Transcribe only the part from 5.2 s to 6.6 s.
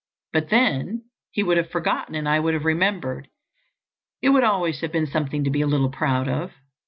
to be a little proud of."